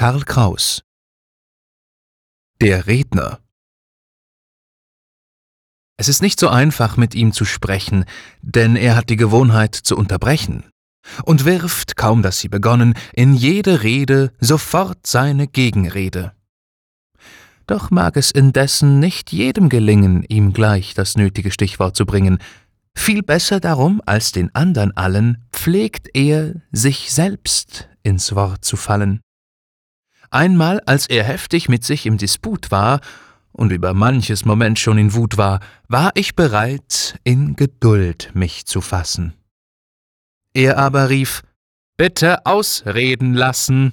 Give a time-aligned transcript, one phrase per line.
[0.00, 0.80] Karl Kraus
[2.58, 3.40] Der Redner
[5.98, 8.06] Es ist nicht so einfach, mit ihm zu sprechen,
[8.40, 10.64] denn er hat die Gewohnheit zu unterbrechen
[11.26, 16.32] und wirft, kaum dass sie begonnen, in jede Rede sofort seine Gegenrede.
[17.66, 22.38] Doch mag es indessen nicht jedem gelingen, ihm gleich das nötige Stichwort zu bringen.
[22.96, 29.20] Viel besser darum als den andern allen pflegt er, sich selbst ins Wort zu fallen.
[30.30, 33.00] Einmal, als er heftig mit sich im Disput war
[33.52, 38.80] und über manches Moment schon in Wut war, war ich bereit, in Geduld mich zu
[38.80, 39.34] fassen.
[40.54, 41.42] Er aber rief
[41.96, 43.92] Bitte ausreden lassen.